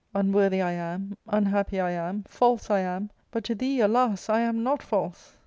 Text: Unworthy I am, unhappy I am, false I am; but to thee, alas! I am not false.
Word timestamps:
Unworthy 0.15 0.63
I 0.63 0.71
am, 0.71 1.15
unhappy 1.27 1.79
I 1.79 1.91
am, 1.91 2.23
false 2.23 2.71
I 2.71 2.79
am; 2.79 3.11
but 3.29 3.43
to 3.43 3.53
thee, 3.53 3.81
alas! 3.81 4.29
I 4.29 4.39
am 4.39 4.63
not 4.63 4.81
false. 4.81 5.37